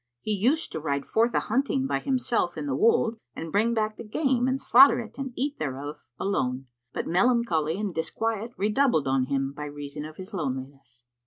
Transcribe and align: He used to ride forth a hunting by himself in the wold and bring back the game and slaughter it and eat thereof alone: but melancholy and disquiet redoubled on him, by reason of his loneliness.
He 0.19 0.31
used 0.31 0.71
to 0.71 0.79
ride 0.79 1.05
forth 1.05 1.35
a 1.35 1.41
hunting 1.41 1.85
by 1.85 1.99
himself 1.99 2.57
in 2.57 2.65
the 2.65 2.75
wold 2.75 3.17
and 3.35 3.51
bring 3.51 3.75
back 3.75 3.97
the 3.97 4.03
game 4.03 4.47
and 4.47 4.59
slaughter 4.59 4.99
it 4.99 5.19
and 5.19 5.31
eat 5.35 5.59
thereof 5.59 6.07
alone: 6.19 6.65
but 6.91 7.05
melancholy 7.05 7.79
and 7.79 7.93
disquiet 7.93 8.51
redoubled 8.57 9.07
on 9.07 9.25
him, 9.25 9.51
by 9.53 9.65
reason 9.65 10.03
of 10.03 10.17
his 10.17 10.33
loneliness. 10.33 11.03